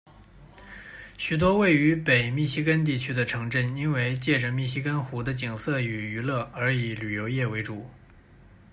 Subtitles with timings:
[1.19, 7.85] 许多位于北密西根地区的城镇因为藉着密西根湖的景色与娱乐而以旅游业为主。